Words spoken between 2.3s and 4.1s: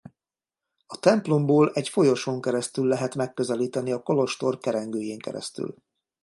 keresztül lehet megközelíteni a